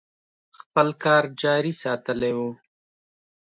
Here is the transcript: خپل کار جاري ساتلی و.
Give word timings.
خپل 0.59 0.87
کار 1.03 1.23
جاري 1.41 1.73
ساتلی 1.83 2.31
و. 2.37 2.39